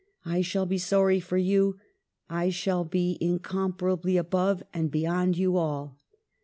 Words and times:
I 0.25 0.41
shall 0.41 0.65
be 0.65 0.79
sorry 0.79 1.19
for 1.19 1.37
you. 1.37 1.77
I 2.27 2.49
shall 2.49 2.83
be 2.83 3.19
incomparably 3.21 4.17
above 4.17 4.63
and 4.73 4.89
beyond 4.89 5.37
you 5.37 5.57
all." 5.57 5.99